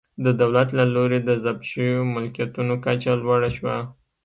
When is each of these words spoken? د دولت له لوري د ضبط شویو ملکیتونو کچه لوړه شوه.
د 0.25 0.27
دولت 0.41 0.69
له 0.79 0.85
لوري 0.95 1.19
د 1.23 1.29
ضبط 1.43 1.63
شویو 1.71 2.01
ملکیتونو 2.15 2.73
کچه 2.85 3.11
لوړه 3.23 3.49
شوه. 3.57 3.75